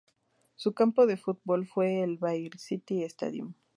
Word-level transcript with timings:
Su 0.55 0.73
campo 0.73 1.05
de 1.05 1.15
fútbol 1.15 1.67
fue 1.67 2.01
el 2.01 2.17
Varsity 2.17 3.03
Stadium. 3.03 3.53